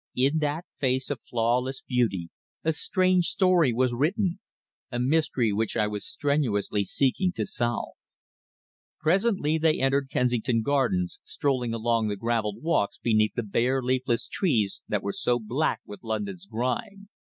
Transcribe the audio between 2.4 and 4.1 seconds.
a strange story was